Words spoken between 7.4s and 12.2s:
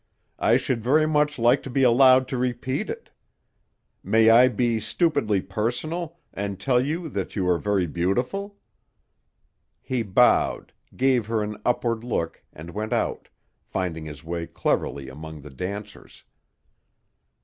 are very beautiful?" He bowed, gave her an upward